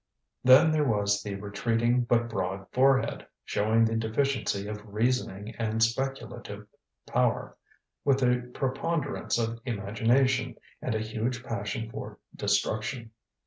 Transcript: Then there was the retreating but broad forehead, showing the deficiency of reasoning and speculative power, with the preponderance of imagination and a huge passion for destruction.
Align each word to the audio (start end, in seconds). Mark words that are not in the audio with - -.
Then 0.43 0.71
there 0.71 0.83
was 0.83 1.21
the 1.21 1.35
retreating 1.35 2.05
but 2.05 2.27
broad 2.27 2.65
forehead, 2.71 3.27
showing 3.45 3.85
the 3.85 3.95
deficiency 3.95 4.67
of 4.67 4.81
reasoning 4.83 5.53
and 5.59 5.83
speculative 5.83 6.65
power, 7.05 7.55
with 8.03 8.17
the 8.21 8.49
preponderance 8.55 9.37
of 9.37 9.59
imagination 9.63 10.55
and 10.81 10.95
a 10.95 10.99
huge 11.01 11.43
passion 11.43 11.91
for 11.91 12.17
destruction. 12.35 13.11